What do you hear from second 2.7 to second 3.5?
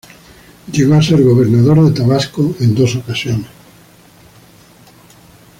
dos ocasiones.